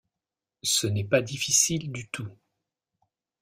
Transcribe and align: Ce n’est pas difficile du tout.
Ce 0.63 0.87
n’est 0.87 1.03
pas 1.03 1.21
difficile 1.21 1.91
du 1.91 2.07
tout. 2.09 2.31